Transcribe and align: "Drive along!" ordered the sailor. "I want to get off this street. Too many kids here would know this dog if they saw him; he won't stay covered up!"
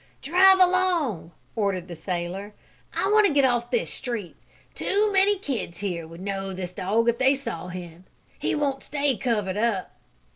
"Drive 0.23 0.59
along!" 0.59 1.29
ordered 1.55 1.87
the 1.87 1.95
sailor. 1.95 2.55
"I 2.91 3.11
want 3.11 3.27
to 3.27 3.33
get 3.33 3.45
off 3.45 3.69
this 3.69 3.93
street. 3.93 4.35
Too 4.73 5.13
many 5.13 5.37
kids 5.37 5.77
here 5.77 6.07
would 6.07 6.21
know 6.21 6.53
this 6.53 6.73
dog 6.73 7.07
if 7.07 7.19
they 7.19 7.35
saw 7.35 7.67
him; 7.67 8.05
he 8.39 8.55
won't 8.55 8.81
stay 8.81 9.15
covered 9.15 9.57
up!" 9.57 9.91